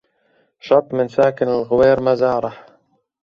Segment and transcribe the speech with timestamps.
[0.59, 2.65] شط من ساكن الغوير مزاره